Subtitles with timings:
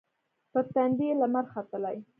[0.51, 1.97] پر تندې یې لمر ختلي